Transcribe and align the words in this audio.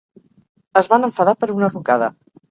Es 0.81 0.89
van 0.93 1.05
enfadar 1.07 1.35
per 1.41 1.49
una 1.57 1.69
rucada. 1.75 2.09